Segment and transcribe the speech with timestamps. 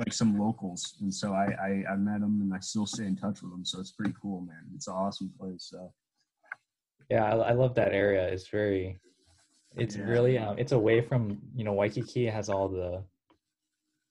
[0.00, 3.16] like some locals, and so I, I I met them and I still stay in
[3.16, 3.64] touch with them.
[3.64, 4.64] So it's pretty cool, man.
[4.74, 5.68] It's an awesome place.
[5.70, 5.92] So
[7.10, 8.26] Yeah, I, I love that area.
[8.28, 8.98] It's very,
[9.76, 10.08] it's Yeah.
[10.12, 11.20] really, um, it's away from
[11.54, 12.26] you know Waikiki.
[12.26, 13.04] Has all the,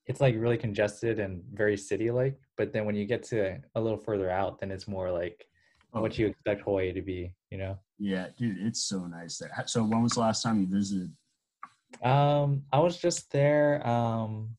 [0.06, 2.38] it's like really congested and very city-like.
[2.58, 5.46] But then when you get to a little further out, then it's more like
[5.92, 7.34] Oh, what you expect Hawaii to be.
[7.50, 7.80] You know.
[7.98, 9.52] yeah, dude, it's so nice there.
[9.66, 11.12] So when was the last time you visited?
[12.04, 14.56] Um, I was just there um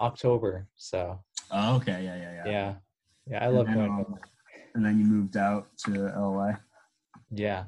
[0.00, 1.22] October, so
[1.52, 2.50] Oh, okay, yeah, yeah, yeah.
[2.50, 2.74] yeah,
[3.26, 3.90] yeah, I And love then, going.
[3.90, 4.14] um,
[4.74, 6.52] and then you moved out to LA.
[7.30, 7.64] Yeah.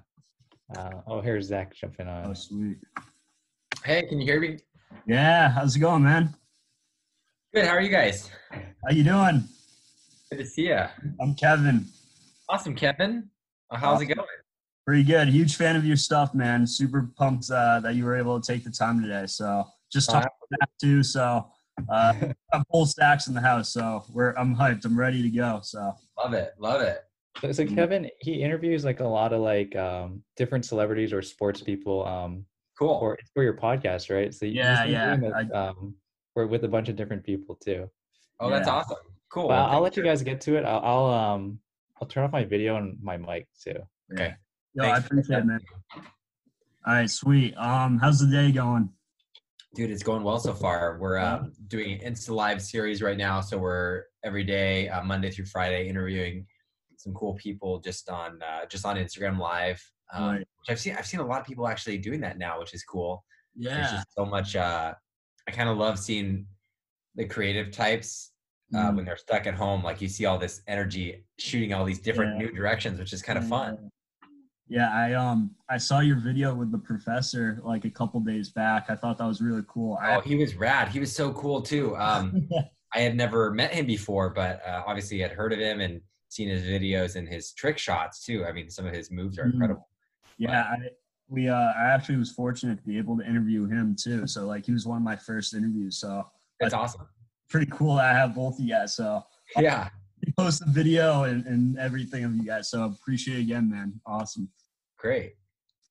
[0.76, 2.30] Uh, oh, here's Zach jumping on.
[2.30, 2.78] Oh, sweet.
[3.84, 4.58] Hey, can you hear me?
[5.06, 6.34] Yeah, how's it going, man?
[7.52, 7.66] Good.
[7.66, 8.30] How are you guys?
[8.52, 9.44] How you doing?
[10.30, 10.80] Good to see you.
[11.20, 11.86] I'm Kevin.
[12.48, 13.28] Awesome, Kevin.
[13.70, 14.26] Uh, how's it going?
[14.86, 15.28] Pretty good.
[15.28, 16.66] Huge fan of your stuff, man.
[16.66, 19.26] Super pumped uh, that you were able to take the time today.
[19.26, 21.02] So just Oh, talking about that too.
[21.02, 21.46] So
[21.88, 24.84] uh, I have full stacks in the house, so we're I'm hyped.
[24.84, 25.60] I'm ready to go.
[25.62, 25.92] So
[26.22, 26.52] Love it.
[26.58, 27.00] Love it.
[27.40, 31.62] So, so Kevin, he interviews like a lot of like um different celebrities or sports
[31.62, 32.44] people um
[32.78, 32.98] Cool.
[32.98, 34.32] for for your podcast, right?
[34.34, 35.94] So you Yeah, yeah, doing this, um
[36.34, 37.88] for with a bunch of different people too.
[38.40, 38.74] oh, that's yeah.
[38.74, 38.96] awesome.
[39.30, 39.48] Cool.
[39.48, 40.64] But I'll, I'll let you guys get to it.
[40.64, 41.58] I'll, I'll um
[42.00, 43.76] I'll turn off my video and my mic too.
[44.12, 44.34] Okay.
[44.74, 45.60] Yo, I Thanks for appreciate it, man.
[46.86, 47.54] All right, sweet.
[47.56, 48.90] Um, how's the day going?
[49.74, 50.98] Dude, it's going well so far.
[51.00, 55.30] We're uh, doing an Insta Live series right now, so we're every day, uh, Monday
[55.30, 56.46] through Friday, interviewing
[56.98, 59.82] some cool people just on uh, just on Instagram Live.
[60.12, 60.38] Um, Right.
[60.40, 60.94] Which I've seen.
[60.98, 63.24] I've seen a lot of people actually doing that now, which is cool.
[63.56, 64.56] yeah There's just so much.
[64.56, 64.92] Uh,
[65.48, 66.46] I kind of love seeing
[67.14, 68.32] the creative types
[68.74, 68.96] uh, Mm.
[68.96, 69.82] when they're stuck at home.
[69.82, 72.46] Like you see all this energy shooting all these different Yeah.
[72.46, 73.90] new directions, which is kind of fun.
[74.72, 78.86] Yeah, I um I saw your video with the professor like a couple days back.
[78.88, 79.98] I thought that was really cool.
[80.00, 80.88] I, Oh, he was rad.
[80.88, 81.94] He was so cool too.
[81.96, 82.48] Um,
[82.94, 86.48] I had never met him before, but uh, obviously had heard of him and seen
[86.48, 88.46] his videos and his trick shots too.
[88.46, 89.52] I mean, some of his moves are Mm.
[89.52, 89.88] incredible.
[90.38, 90.76] yeah, I,
[91.28, 94.26] we uh I actually was fortunate to be able to interview him too.
[94.26, 95.98] So like he was one of my first interviews.
[95.98, 96.24] So
[96.60, 97.06] That's awesome.
[97.50, 98.94] pretty cool that I have both of you guys.
[98.96, 99.22] So
[99.58, 99.90] Yeah.
[100.24, 102.70] he posted video and, and everything of you guys.
[102.70, 104.00] So appreciate it again, man.
[104.06, 104.48] Awesome.
[105.02, 105.34] Great.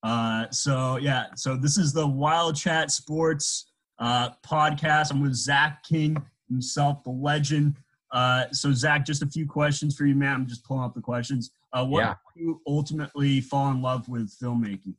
[0.03, 5.11] Uh, so yeah, so this is the Wild Chat Sports uh, podcast.
[5.11, 6.17] I'm with Zach King
[6.49, 7.75] himself, the legend.
[8.11, 10.33] Uh, so Zach, just a few questions for you, man.
[10.33, 11.51] I'm just pulling up the questions.
[11.73, 12.15] Uh, what Yeah.
[12.35, 14.95] you ultimately fall in love with filmmaking?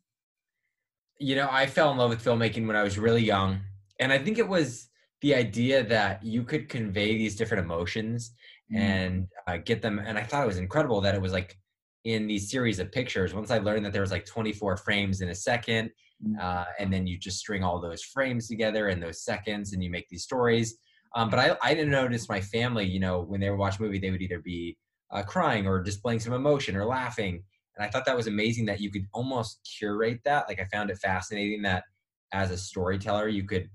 [1.19, 3.61] You know, I fell in love with filmmaking when I was really young.
[3.99, 4.89] And I think it was
[5.21, 8.34] the idea that you could convey these different emotions
[8.73, 8.77] Mm.
[8.79, 9.99] and uh, get them.
[9.99, 11.59] And I thought it was incredible that it was like
[12.05, 13.35] in these series of pictures.
[13.35, 15.91] Once I learned that there was like 24 frames in a second,
[16.25, 16.41] Mm.
[16.41, 19.91] uh, and then you just string all those frames together in those seconds and you
[19.91, 20.79] make these stories.
[21.15, 23.83] Um, but I, I didn't notice my family, you know, when they would watch a
[23.83, 24.79] movie, they would either be
[25.11, 27.43] uh, crying or displaying some emotion or laughing.
[27.77, 30.49] And I thought that was amazing that you could almost curate that.
[30.49, 31.85] Like I found it fascinating that
[32.33, 33.69] as a storyteller, you could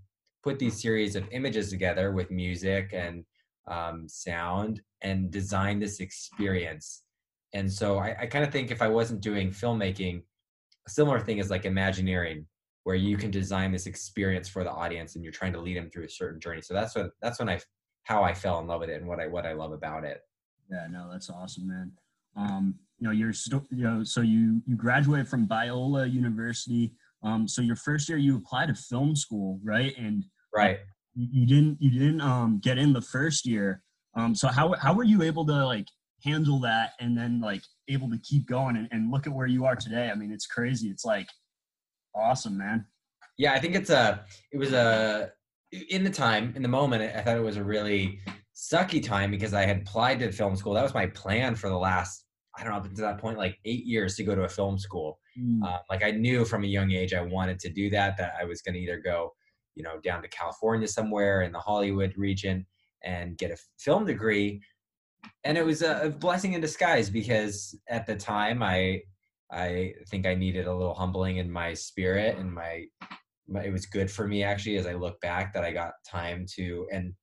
[0.43, 3.25] put these series of images together with music and
[3.67, 7.03] um, sound and design this experience.
[7.57, 10.21] And so I, I kind of think if I wasn't doing filmmaking,
[10.85, 12.45] a similar thing is like Imagineering,
[12.83, 15.89] where you can design this experience for the audience and you're trying to lead them
[15.89, 16.61] through a certain journey.
[16.61, 17.59] So that's what that's when I
[18.03, 20.21] how I fell in love with it and what I what I love about it.
[20.69, 21.91] Yeah, no, that's awesome, man.
[22.35, 26.93] Um, you know, you're sto- you know, so you you graduated from Biola University.
[27.23, 29.97] Um, so your first year you applied to film school, right?
[29.97, 30.23] And
[30.55, 30.77] Right.
[31.15, 33.81] you you didn't you didn't um get in the first year.
[34.15, 35.87] Um, so how how were you able to like
[36.23, 39.65] handle that and then like able to keep going and, and look at where you
[39.65, 40.09] are today?
[40.09, 40.89] I mean, it's crazy.
[40.89, 41.27] It's like
[42.15, 42.85] awesome, man.
[43.37, 45.31] Yeah, I think it's a it was a
[45.89, 48.19] in the time in the moment I thought it was a really
[48.55, 50.73] sucky time because I had applied to film school.
[50.73, 52.25] That was my plan for the last
[52.57, 54.79] I don't know up to that point like eight years to go to a film
[54.79, 55.19] school.
[55.63, 58.17] Uh, like I knew from a young age I wanted to do that.
[58.17, 59.33] That I was going to either go,
[59.75, 62.65] you know, down to California somewhere in the Hollywood region
[63.03, 64.59] and get a film degree.
[65.43, 69.01] And it was a, blessing in disguise because at the time I,
[69.51, 72.85] I think I needed a little humbling in my spirit and my,
[73.47, 76.45] my it was good for me actually as I look back that I got time
[76.55, 77.13] to and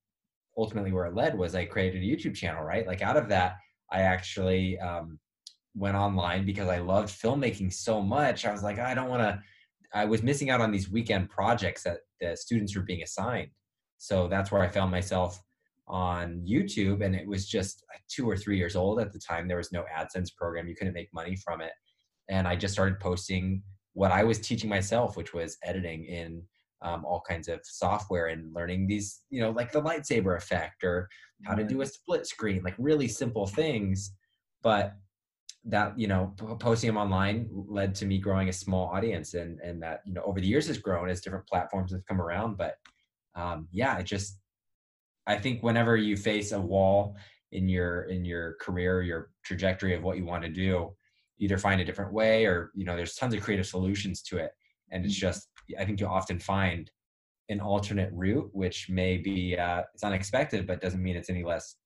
[0.56, 3.56] ultimately where it led was I created a YouTube channel right like out of that
[3.90, 5.18] I actually um,
[5.74, 8.44] went online because I loved filmmaking so much.
[8.44, 9.40] I was like, I don't want to.
[9.92, 13.50] I was missing out on these weekend projects that the students were being assigned.
[13.98, 15.40] So that's where I found myself
[15.86, 19.46] on YouTube, and it was just two or three years old at the time.
[19.46, 21.72] There was no AdSense program; you couldn't make money from it,
[22.28, 26.42] and I just started posting what I was teaching myself, which was editing in
[26.82, 31.08] um, all kinds of software and learning these, you know, like the lightsaber effect or
[31.44, 34.12] how to do a split screen, like really simple things.
[34.62, 34.94] But
[35.66, 39.82] that you know posting them online led to me growing a small audience and and
[39.82, 42.74] that you know over the years has grown as different platforms have come around but
[43.34, 44.38] um yeah it just
[45.26, 47.16] i think whenever you face a wall
[47.52, 50.94] in your in your career your trajectory of what you want to do
[51.38, 54.52] either find a different way or you know there's tons of creative solutions to it
[54.90, 55.26] and it's mm-hmm.
[55.26, 55.48] just
[55.78, 56.90] i think you'll often find
[57.50, 61.76] an alternate route which may be uh, it's unexpected but doesn't mean it's any less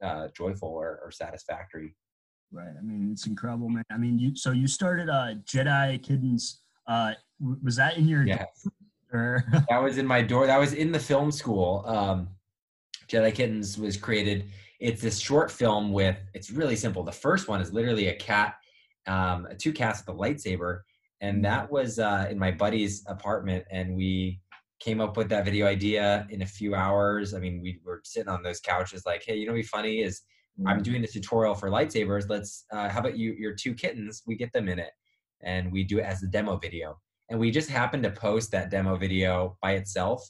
[0.00, 1.96] uh, joyful or, or satisfactory
[2.50, 2.74] Right.
[2.78, 3.84] I mean, it's incredible, man.
[3.92, 6.62] I mean, you so you started uh Jedi Kittens.
[6.86, 7.12] Uh,
[7.62, 8.26] was that in your?
[8.26, 8.44] Yeah.
[9.10, 9.42] Or?
[9.70, 10.46] that was in my door.
[10.46, 11.82] That was in the film school.
[11.86, 12.28] Um,
[13.08, 14.50] Jedi Kittens was created.
[14.80, 16.16] It's this short film with.
[16.34, 17.02] It's really simple.
[17.02, 18.54] The first one is literally a cat,
[19.06, 20.80] um, two cats with a lightsaber,
[21.20, 21.42] and mm-hmm.
[21.42, 24.40] that was uh, in my buddy's apartment, and we
[24.80, 27.34] came up with that video idea in a few hours.
[27.34, 30.22] I mean, we were sitting on those couches, like, hey, you know, be funny is
[30.66, 32.28] I'm doing the tutorial for lightsabers.
[32.28, 34.22] Let's, uh, how about you, your two kittens?
[34.26, 34.90] We get them in it
[35.42, 36.98] and we do it as a demo video.
[37.30, 40.28] And we just happened to post that demo video by itself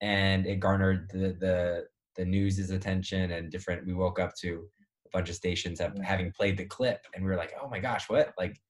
[0.00, 1.84] and it garnered the, the,
[2.18, 4.68] the news's attention and different, we woke up to
[5.06, 7.78] a bunch of stations have, having played the clip and we were like, oh my
[7.78, 8.34] gosh, what?
[8.36, 8.60] Like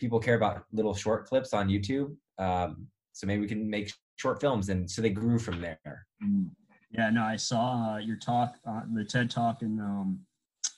[0.00, 2.16] people care about little short clips on YouTube.
[2.38, 4.68] Um, so maybe we can make short films.
[4.70, 6.06] And so they grew from there.
[6.22, 6.50] Mm.
[6.90, 10.20] Yeah, no, I saw uh, your talk, uh, the TED talk, and um,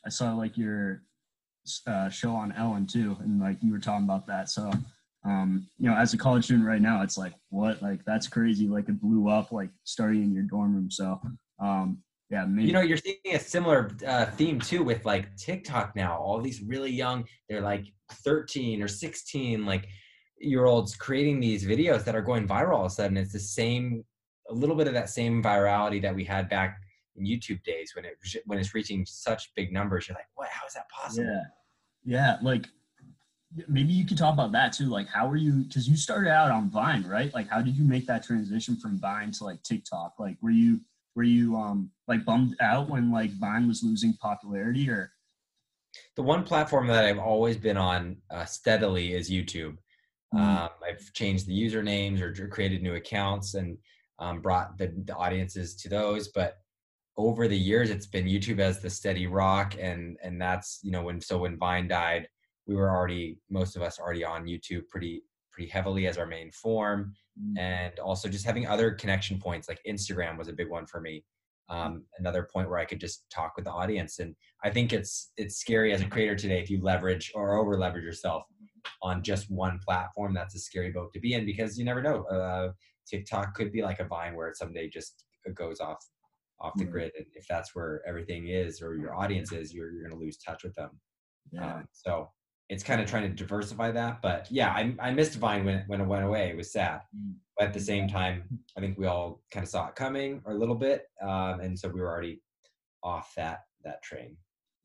[0.06, 1.02] I saw like your
[1.86, 4.48] uh, show on Ellen too, and like you were talking about that.
[4.48, 4.70] So,
[5.26, 8.66] um, you know, as a college student right now, it's like what, like that's crazy.
[8.66, 10.90] Like it blew up, like starting in your dorm room.
[10.90, 11.20] So,
[11.60, 11.98] um,
[12.30, 12.66] yeah, maybe.
[12.66, 16.18] you know, you're seeing a similar uh, theme too with like TikTok now.
[16.18, 19.88] All these really young, they're like 13 or 16, like
[20.38, 23.16] year olds creating these videos that are going viral all of a sudden.
[23.16, 24.04] It's the same,
[24.50, 26.78] a little bit of that same virality that we had back
[27.16, 30.08] in YouTube days when it when it's reaching such big numbers.
[30.08, 30.48] You're like, what?
[30.48, 31.26] How is that possible?
[31.26, 31.42] Yeah,
[32.04, 32.36] yeah.
[32.42, 32.66] Like
[33.68, 34.86] maybe you could talk about that too.
[34.86, 35.64] Like, how were you?
[35.64, 37.32] Because you started out on Vine, right?
[37.32, 40.14] Like, how did you make that transition from Vine to like TikTok?
[40.18, 40.80] Like, were you
[41.16, 45.12] were you um like bummed out when like Vine was losing popularity, or?
[46.14, 49.78] The one platform that I've always been on uh, steadily is YouTube.
[50.34, 50.38] Mm-hmm.
[50.38, 53.78] Um, I've changed the usernames or created new accounts and
[54.18, 56.58] um, brought the, the audiences to those, but
[57.16, 61.02] over the years it's been youtube as the steady rock and and that's you know
[61.02, 62.28] when so when vine died
[62.66, 65.22] we were already most of us already on youtube pretty
[65.56, 67.14] pretty heavily as our main form.
[67.38, 67.58] Mm.
[67.58, 71.22] and also just having other connection points like instagram was a big one for me
[71.68, 74.20] um, another point where i could just talk with the audience.
[74.20, 77.76] And i think it's it's scary as a creator today if you leverage or over
[77.76, 78.44] leverage yourself
[79.02, 82.24] on just one platform that's a scary boat to be in because you never know
[82.24, 82.72] uh,
[83.06, 85.98] tiktok could be like a vine where it someday just goes off
[86.60, 87.12] off the grid.
[87.16, 90.38] And if that's where everything is or your audience is you're, you're going to lose
[90.38, 90.90] touch with them.
[91.52, 91.76] Yeah.
[91.76, 92.30] Um, so
[92.68, 96.00] it's kind of trying to diversify that but yeah i, I missed vine when, when
[96.00, 97.34] it went away it was sad mm.
[97.56, 98.44] but at the same time
[98.76, 101.78] i think we all kind of saw it coming or a little bit um, and
[101.78, 102.40] so we were already
[103.02, 104.36] off that that train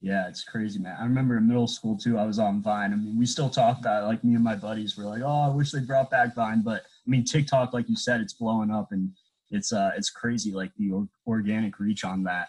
[0.04, 0.98] yeah, it's crazy, man.
[1.00, 2.18] I remember in middle school too.
[2.18, 2.92] I was on Vine.
[2.92, 4.08] I mean, we still talk about it.
[4.08, 6.82] Like me and my buddies were like, "Oh, I wish they brought back Vine." But
[6.82, 9.12] I mean, TikTok, like you said, it's blowing up, and
[9.52, 12.48] it's uh it's crazy like the organic reach on that.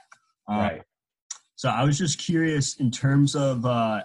[0.49, 0.83] Um, right.
[1.57, 4.03] So I was just curious in terms of uh,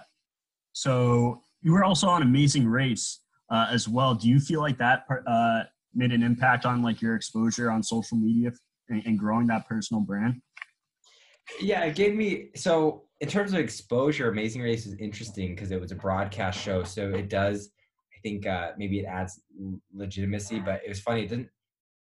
[0.78, 3.20] so you were also on Amazing Race
[3.50, 4.14] uh, as well.
[4.14, 8.16] Do you feel like that uh, made an impact on like your exposure on social
[8.16, 8.52] media
[8.88, 10.40] and, and growing that personal brand?
[11.60, 15.80] Yeah, it gave me so in terms of exposure, Amazing Race is interesting because it
[15.80, 17.70] was a broadcast show, so it does.
[18.14, 19.40] I think uh, maybe it adds
[19.92, 21.24] legitimacy, but it was funny.
[21.24, 21.48] It didn't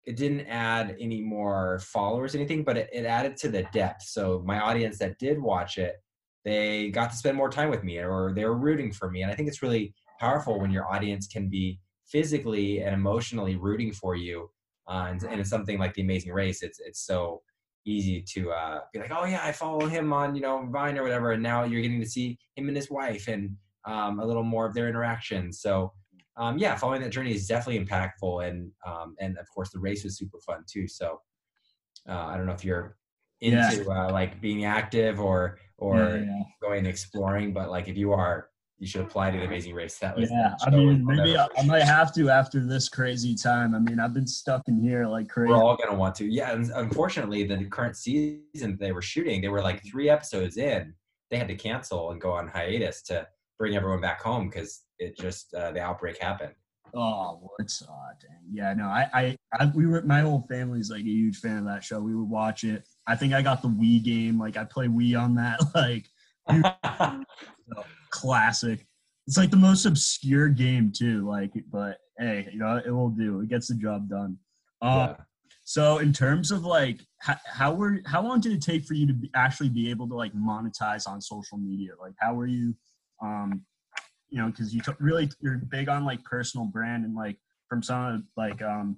[0.03, 4.41] it didn't add any more followers anything but it, it, added to the depth so
[4.47, 5.97] my audience that did watch it
[6.43, 9.21] they got to spend more time with me or they were rooting for me.
[9.21, 13.91] And i think it's really powerful when your audience can be physically and emotionally rooting
[13.91, 14.49] for you.
[14.87, 17.41] Uh, and, and it's something like the amazing race it's it's so
[17.85, 21.03] easy to uh, be like oh yeah i follow him on you know vine or
[21.03, 23.55] whatever and now you're getting to see him and his wife and
[23.85, 25.93] um, a little more of their interactions so
[26.37, 30.03] um, yeah, following that journey is definitely impactful, and um, and of course the race
[30.03, 30.87] was super fun too.
[30.87, 31.21] So
[32.07, 32.97] uh, I don't know if you're
[33.41, 34.05] into yeah.
[34.05, 36.43] uh, like being active or or yeah, yeah.
[36.61, 39.97] going exploring, but like if you are, you should apply to the Amazing Race.
[39.97, 40.55] That was yeah.
[40.61, 43.75] I mean, maybe I, I, might have to after this crazy time.
[43.75, 45.51] I mean, I've been stuck in here like crazy.
[45.51, 46.25] We're all gonna want to.
[46.25, 50.93] Yeah, and unfortunately, the current season they were shooting, they were like three episodes in.
[51.29, 55.17] They had to cancel and go on hiatus to bring everyone back home because it
[55.17, 56.53] just uh, the outbreak happened.
[56.93, 57.87] Oh, what's uh,
[58.21, 58.37] dang.
[58.51, 61.65] Yeah, no, I, I, I, we were, my whole family's like a huge fan of
[61.65, 61.99] that show.
[62.01, 62.85] We would watch it.
[63.07, 64.39] I think I got the Wii game.
[64.39, 65.59] Like I play Wii on that.
[65.75, 66.07] Like
[68.11, 68.85] classic.
[69.27, 71.27] It's like the most obscure game too.
[71.27, 73.41] Like, but hey, you know, it will do.
[73.41, 74.37] It gets the job done.
[74.81, 75.15] Um, Yeah.
[75.63, 79.07] So in terms of like how, how were how long did it take for you
[79.07, 81.91] to be, actually be able to like monetize on social media?
[81.99, 82.75] Like how were you,
[83.21, 83.63] um,
[84.29, 87.37] you know, because you t- really you're big on like personal brand and like
[87.69, 88.97] from some of like um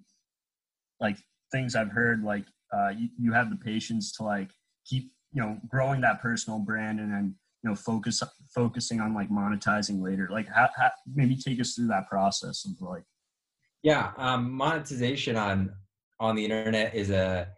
[0.99, 1.17] like
[1.51, 2.45] things I've heard like
[2.75, 4.51] uh you, you have the patience to like
[4.85, 8.21] keep you know growing that personal brand and then you know focus
[8.53, 10.27] focusing on like monetizing later.
[10.31, 13.03] Like how, how maybe take us through that process of like
[13.81, 15.73] Yeah, um, monetization on
[16.19, 17.49] on the internet is a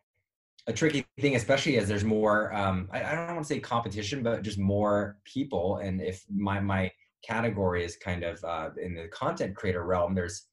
[0.68, 2.54] a tricky thing, especially as there's more.
[2.54, 5.78] Um, I, I don't want to say competition, but just more people.
[5.78, 6.92] And if my my
[7.24, 10.48] category is kind of uh, in the content creator realm, there's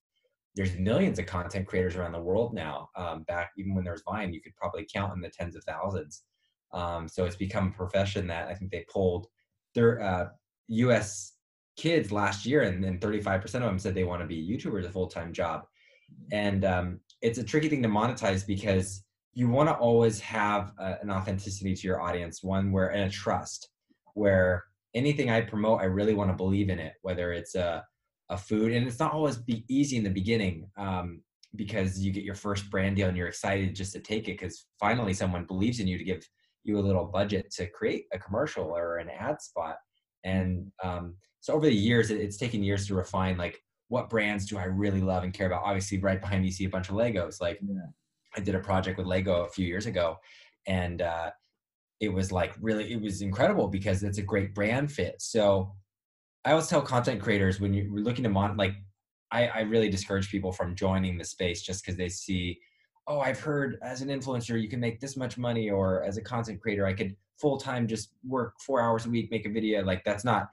[0.55, 2.89] there's millions of content creators around the world now.
[2.97, 6.25] Um, back even when there's Vine, you could probably count in the tens of thousands.
[6.73, 9.27] Um, so it's become a profession that I think they pulled
[9.75, 10.29] their uh,
[10.69, 11.35] U.S.
[11.77, 14.91] kids last year, and then 35% of them said they want to be YouTubers a
[14.91, 15.63] full time job.
[16.31, 19.03] And um, it's a tricky thing to monetize because
[19.35, 23.11] you want to always have a, an authenticity to your audience, one where and a
[23.11, 23.71] trust,
[24.15, 27.85] where anything I promote, I really want to believe in it, whether it's a
[28.33, 31.23] a food, and it's not always be easy in the beginning um,
[31.55, 34.67] because you get your first brand deal and you're excited just to take it because
[34.81, 36.27] finally someone believes in you to give
[36.65, 39.77] you a little budget to create a commercial or an ad spot.
[40.25, 44.47] And um, so over the years, it, it's taken years to refine like what brands
[44.47, 45.65] do I really love and care about.
[45.65, 47.41] Obviously, right behind me, you see a bunch of Legos.
[47.41, 47.91] Like Yeah.
[48.35, 50.17] I did a project with Lego a few years ago,
[50.67, 51.31] and uh,
[52.01, 55.17] it was like really, it was incredible because it's a great brand fit.
[55.19, 55.75] So
[56.45, 58.75] I always tell content creators when you're looking to mon like
[59.31, 62.61] I, I really discourage people from joining the space just because they see,
[63.09, 66.23] oh, I've heard as an influencer you can make this much money, or as a
[66.23, 69.83] content creator I could full time just work four hours a week, make a video.
[69.83, 70.49] Like that's not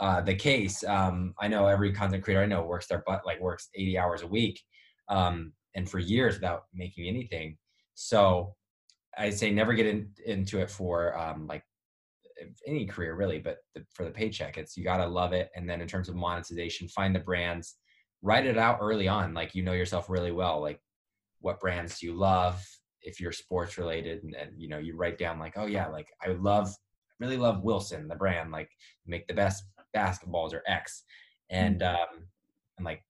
[0.00, 0.82] uh, the case.
[0.84, 4.22] Um, I know every content creator I know works their butt like works 80 hours
[4.22, 4.60] a week,
[5.08, 7.58] um, and for years without making anything.
[7.94, 8.54] So
[9.18, 11.64] I say never get in, into it for um, like
[12.66, 15.50] any career really, but the, for the paycheck, it's you gotta love it.
[15.54, 17.76] And then in terms of monetization, find the brands,
[18.22, 20.60] write it out early on, like you know yourself really well.
[20.60, 20.80] Like
[21.40, 22.64] what brands do you love?
[23.02, 26.08] If you're sports related, and, and you know you write down like, oh yeah, like
[26.22, 26.72] I love,
[27.18, 28.70] really love Wilson, the brand, like
[29.06, 31.02] make the best basketballs or X,
[31.50, 32.28] and um,
[32.78, 33.02] and like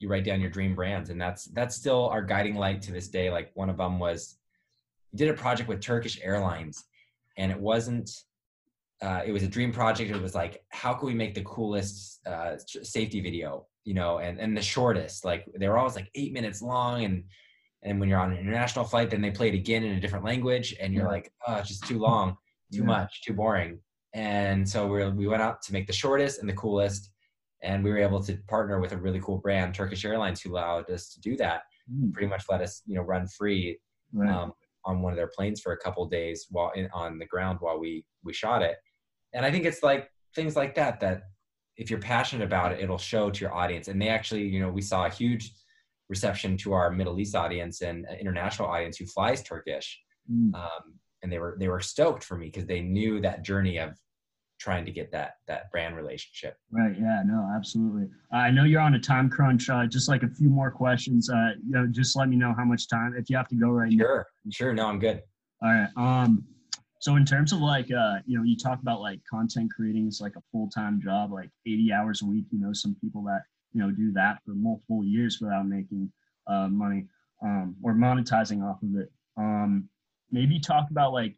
[0.00, 3.08] you write down your dream brands, and that's that's still our guiding light to this
[3.08, 3.30] day.
[3.30, 4.36] Like one of them was,
[5.14, 6.84] did a project with Turkish Airlines,
[7.36, 8.10] and it wasn't
[9.04, 10.10] uh, it was a dream project.
[10.10, 12.52] It was like, how can we make the coolest uh,
[12.96, 15.24] safety video, you know, and, and the shortest?
[15.24, 17.24] Like they were always like eight minutes long, and
[17.82, 20.24] and when you're on an international flight, then they play it again in a different
[20.24, 21.10] language, and you're Yeah.
[21.16, 22.26] like, oh, it's just too long,
[22.72, 22.94] too Yeah.
[22.96, 23.78] much, too boring.
[24.14, 27.10] And so we we went out to make the shortest and the coolest,
[27.62, 30.88] and we were able to partner with a really cool brand, Turkish Airlines, who allowed
[30.90, 31.62] us to do that.
[31.92, 33.78] Mm, Pretty much let us, you know, run free
[34.14, 34.30] right.
[34.30, 34.54] um,
[34.86, 37.78] on one of their planes for a couple days while in, on the ground while
[37.78, 37.92] we
[38.22, 38.76] we shot it.
[39.34, 41.24] And I think it's like things like that that
[41.76, 43.88] if you're passionate about it, it'll show to your audience.
[43.88, 45.52] And they actually, you know, we saw a huge
[46.08, 50.00] reception to our Middle East audience and international audience who flies Turkish,
[50.30, 53.78] Mm, um, and they were they were stoked for me because they knew that journey
[53.78, 53.94] of
[54.58, 56.56] trying to get that that brand relationship.
[56.70, 56.94] Right.
[56.98, 57.22] Yeah.
[57.26, 57.46] No.
[57.54, 58.08] Absolutely.
[58.32, 59.68] I know you're on a time crunch.
[59.68, 61.28] Uh, just like a few more questions.
[61.28, 63.68] Uh, you know, just let me know how much time if you have to go
[63.68, 64.02] right now.
[64.02, 64.72] Sure, sure.
[64.72, 65.22] No, I'm good.
[65.62, 65.88] All right.
[65.96, 66.44] Um.
[67.00, 70.20] So in terms of like, uh, you know, you talk about like content creating is
[70.20, 72.46] like a full time job, like 80 hours a week.
[72.50, 76.10] You know, some people that you know do that for multiple years without making
[76.46, 77.06] uh, money
[77.42, 79.10] um, or monetizing off of it.
[79.36, 79.88] Um,
[80.30, 81.36] maybe talk about like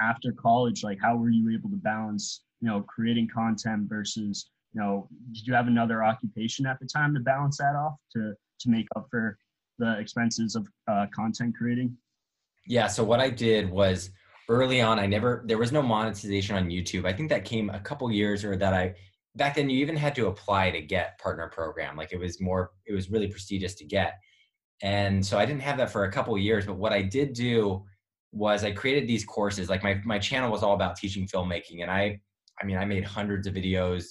[0.00, 4.80] after college, like how were you able to balance, you know, creating content versus, you
[4.80, 8.70] know, did you have another occupation at the time to balance that off to to
[8.70, 9.38] make up for
[9.78, 11.96] the expenses of uh, content creating?
[12.66, 12.86] Yeah.
[12.86, 14.10] So what I did was
[14.48, 17.06] early on, I never there was no monetization on YouTube.
[17.06, 18.94] I think that came a couple years or that I
[19.36, 21.96] back then you even had to apply to get partner program.
[21.96, 24.14] Like it was more it was really prestigious to get.
[24.82, 27.84] And so I didn't have that for a couple years, but what I did do
[28.32, 29.68] was I created these courses.
[29.68, 32.20] Like my my channel was all about teaching filmmaking and I
[32.60, 34.06] I mean I made hundreds of videos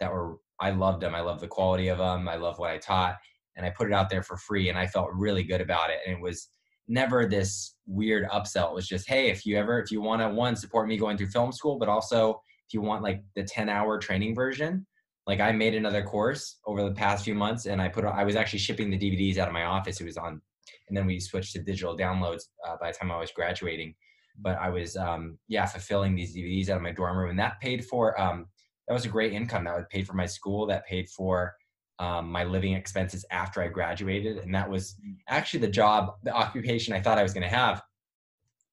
[0.00, 1.14] that were I loved them.
[1.14, 2.28] I love the quality of them.
[2.28, 3.16] I love what I taught
[3.56, 5.98] and I put it out there for free and I felt really good about it
[6.06, 6.48] and it was
[6.88, 8.70] never this weird upsell.
[8.70, 11.16] It was just, hey, if you ever, if you want to one support me going
[11.16, 14.86] through film school, but also if you want like the 10 hour training version,
[15.26, 18.36] like I made another course over the past few months, and I put I was
[18.36, 20.00] actually shipping the DVDs out of my office.
[20.00, 20.40] It was on,
[20.88, 23.94] and then we switched to digital downloads uh, by the time I was graduating.
[24.38, 27.60] But I was um, yeah fulfilling these DVDs out of my dorm room, and that
[27.60, 28.46] paid for um,
[28.86, 29.64] that was a great income.
[29.64, 30.66] That would pay for my school.
[30.66, 31.54] That paid for
[31.98, 34.96] um, my living expenses after I graduated, and that was
[35.28, 37.82] actually the job, the occupation I thought I was going to have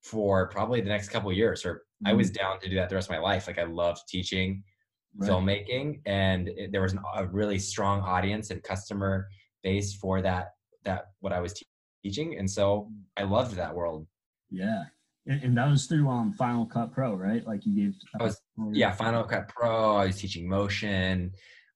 [0.02, 1.64] for probably the next couple years.
[1.64, 2.08] Or mm-hmm.
[2.08, 2.44] I was mm-hmm.
[2.44, 3.46] down to do that the rest of my life.
[3.46, 4.62] Like I loved teaching
[5.16, 5.30] right.
[5.30, 9.28] filmmaking, and it, there was an, a really strong audience and customer
[9.62, 10.50] base for that.
[10.84, 11.66] That what I was te-
[12.02, 14.06] teaching, and so I loved that world.
[14.50, 14.84] Yeah,
[15.26, 17.46] and, and that was through um Final Cut Pro, right?
[17.46, 17.94] Like you gave.
[18.20, 18.40] I was
[18.72, 19.96] yeah, Final Cut Pro.
[19.96, 21.32] I was teaching motion.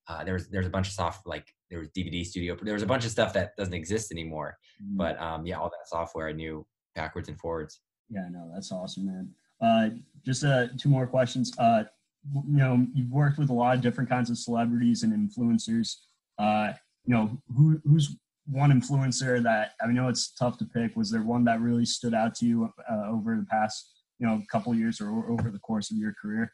[0.09, 2.57] Uh, there's there's a bunch of soft like there was DVD Studio.
[2.61, 4.57] There was a bunch of stuff that doesn't exist anymore.
[4.83, 4.97] Mm-hmm.
[4.97, 7.81] But um, yeah, all that software I knew backwards and forwards.
[8.09, 9.31] Yeah, no, that's awesome, man.
[9.61, 9.91] Uh,
[10.25, 11.53] just uh, two more questions.
[11.59, 11.85] Uh,
[12.33, 15.97] you know, you've worked with a lot of different kinds of celebrities and influencers.
[16.39, 16.73] Uh,
[17.05, 20.97] you know, who who's one influencer that I know it's tough to pick.
[20.97, 24.43] Was there one that really stood out to you uh, over the past you know
[24.51, 26.53] couple years or over the course of your career?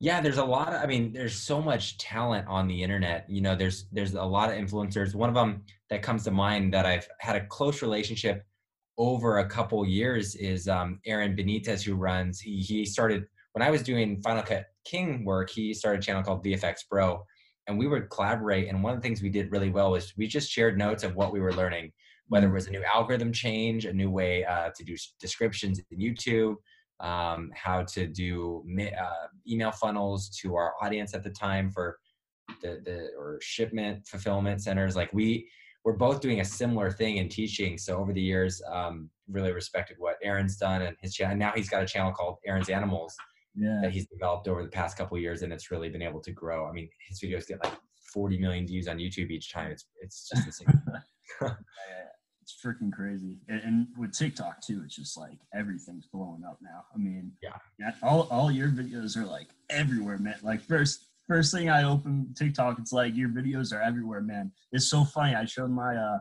[0.00, 3.40] Yeah there's a lot of i mean there's so much talent on the internet you
[3.40, 5.14] know there's there's a lot of influencers.
[5.14, 8.44] One of them that comes to mind that i've had a close relationship
[8.98, 13.70] over a couple years is um, aaron benitez who runs he, he started when i
[13.70, 17.22] was doing final cut king work he started a channel called vfx bro
[17.66, 20.26] and we would collaborate and one of the things we did really well was we
[20.26, 21.90] just shared notes of what we were learning
[22.28, 25.98] whether it was a new algorithm change a new way uh, to do descriptions in
[25.98, 26.54] youtube
[27.00, 31.98] um, how to do uh, email funnels to our audience at the time for
[32.62, 34.96] the, the or shipment fulfillment centers.
[34.96, 35.48] Like we
[35.84, 37.76] we're both doing a similar thing in teaching.
[37.76, 41.36] So over the years, um, really respected what Aaron's done and his channel.
[41.36, 43.14] Now he's got a channel called Aaron's Animals
[43.54, 43.80] yeah.
[43.82, 46.66] that he's developed over the past couple years, and it's really been able to grow.
[46.66, 47.74] I mean, his videos get like
[48.12, 49.70] 40 million views on YouTube each time.
[49.70, 50.82] It's it's just insane.
[52.64, 53.38] freaking crazy.
[53.48, 56.84] And, and, with TikTok too, it's just like everything's blowing up now.
[56.94, 60.36] I mean, yeah, yeah all, all your videos are like everywhere, man.
[60.42, 64.52] Like first first thing I open TikTok, it's like your videos are everywhere, man.
[64.72, 65.34] It's so funny.
[65.34, 66.18] I showed my uh,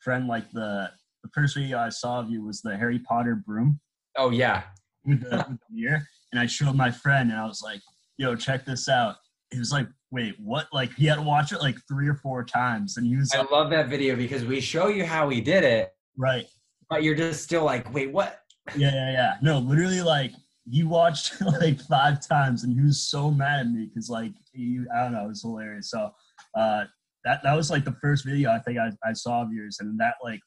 [0.00, 0.90] friend like the
[1.22, 3.80] the first video I saw of you was the Harry Potter broom.
[4.16, 4.64] Oh yeah,
[5.04, 7.80] with the, with the mirror, and I showed my friend, and I was like,
[8.18, 9.16] "Yo, check this out."
[9.54, 10.66] He was like, wait, what?
[10.72, 13.32] Like he had to watch it like three or four times, and he was.
[13.32, 16.46] I like, love that video because we show you how he did it, right?
[16.90, 18.40] But you're just still like, wait, what?
[18.76, 19.34] Yeah, yeah, yeah.
[19.42, 20.32] No, literally, like
[20.70, 24.80] he watched like five times, and he was so mad at me because like he,
[24.94, 25.90] I don't know, it was hilarious.
[25.90, 26.10] So
[26.54, 26.84] uh,
[27.24, 29.98] that that was like the first video I think I, I saw of yours, and
[30.00, 30.40] that like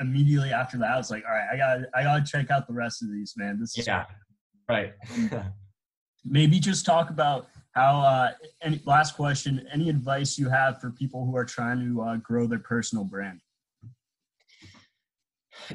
[0.00, 2.74] immediately after that, I was like, all right, I got I gotta check out the
[2.74, 3.58] rest of these, man.
[3.60, 4.04] This is yeah,
[4.68, 4.92] right.
[6.24, 8.30] Maybe just talk about how uh,
[8.62, 12.46] any last question any advice you have for people who are trying to uh, grow
[12.46, 13.40] their personal brand?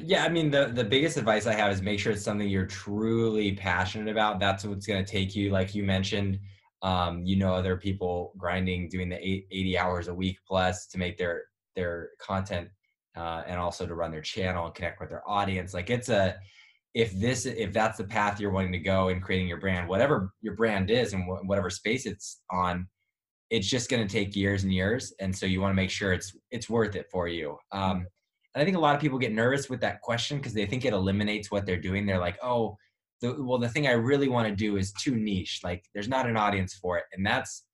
[0.02, 2.66] Yeah i mean the the biggest advice i have is make sure it's something you're
[2.66, 4.40] truly passionate about.
[4.40, 6.38] That's what's going to take you like you mentioned
[6.82, 10.98] um, you know other people grinding doing the eight, 80 hours a week plus to
[10.98, 11.44] make their
[11.76, 12.68] their content
[13.16, 15.74] uh, and also to run their channel and connect with their audience.
[15.74, 16.36] Like it's a
[16.94, 20.32] if this if that's the path you're wanting to go in creating your brand whatever
[20.42, 22.86] your brand is and wh- whatever space it's on
[23.52, 26.12] it's just going to take years and years and so you want to make sure
[26.12, 27.56] it's it's worth it for you.
[27.70, 28.06] Um,
[28.54, 30.84] and i think a lot of people get nervous with that question because they think
[30.84, 32.06] it eliminates what they're doing.
[32.06, 32.76] They're like oh
[33.20, 36.28] the, well the thing i really want to do is too niche like there's not
[36.28, 37.04] an audience for it.
[37.12, 37.64] And that's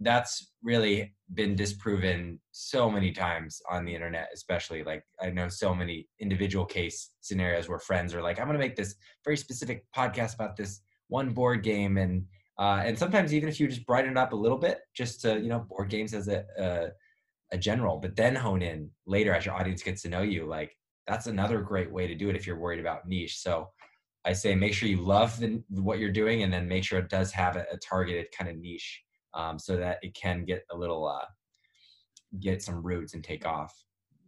[0.00, 5.74] that's really been disproven so many times on the internet especially like i know so
[5.74, 9.84] many individual case scenarios where friends are like i'm going to make this very specific
[9.96, 12.24] podcast about this one board game and
[12.58, 15.40] uh, and sometimes even if you just brighten it up a little bit just to
[15.40, 16.88] you know board games as a, a
[17.52, 20.76] a general but then hone in later as your audience gets to know you like
[21.06, 23.38] that's another great way to do it if you're worried about niche.
[23.38, 23.68] So
[24.24, 27.08] i say make sure you love the, what you're doing and then make sure it
[27.08, 29.02] does have a, a targeted kind of niche
[29.34, 31.24] um, so that it can get a little uh,
[32.40, 33.74] get some roots and take off.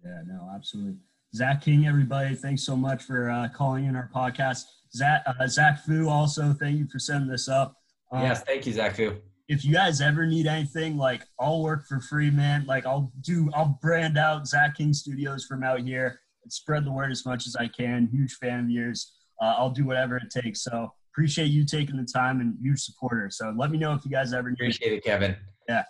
[0.05, 0.97] Yeah, no, absolutely.
[1.35, 4.65] Zach King, everybody, thanks so much for uh, calling in our podcast.
[4.95, 7.75] Zach, uh, Zach Fu, also, thank you for setting this up.
[8.15, 9.15] Uh, yes, thank you, Zach Fu.
[9.49, 12.65] If you guys ever need anything, like I'll work for free, man.
[12.67, 16.93] Like I'll do, I'll brand out Zach King Studios from out here and spread the
[16.93, 18.09] word as much as I can.
[18.13, 19.13] Huge fan of yours.
[19.41, 20.63] Uh, I'll do whatever it takes.
[20.63, 23.29] So appreciate you taking the time and huge supporter.
[23.31, 25.37] So let me know if you guys ever need appreciate it, Kevin.
[25.69, 25.85] Yeah.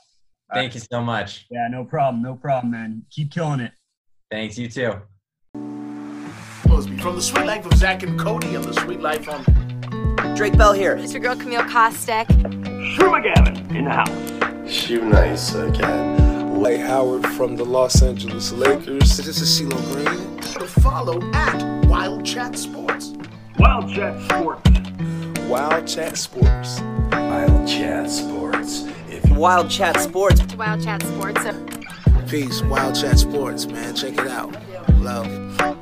[0.53, 1.47] Thank you so much.
[1.51, 2.23] Yeah, no problem.
[2.23, 3.03] No problem, man.
[3.11, 3.73] Keep killing it.
[4.31, 4.95] Thanks, you too.
[5.55, 9.45] From the Suite Life of Zack and Cody and the Suite Life on
[10.35, 10.97] Drake Bell here.
[10.97, 12.27] It's your girl Camille Kostek.
[12.97, 14.71] Sherma Gavin in the house.
[14.71, 16.61] Shoe nice again.
[16.61, 19.17] Lay Howard from the Los Angeles Lakers.
[19.17, 20.39] This is CeeLo Green.
[20.53, 23.13] To follow at Wild Chat Sports.
[23.59, 24.71] Wild Chat Sports.
[25.49, 26.81] Wild Chat Sports.
[27.13, 28.87] Wild Chat Sports.
[29.09, 30.55] If Wild Chat Sports.
[30.55, 31.41] Wild Chat Sports.
[32.31, 32.63] Peace.
[32.63, 33.95] Wild Chat Sports, man.
[33.95, 34.57] Check it out.
[35.01, 35.79] Love.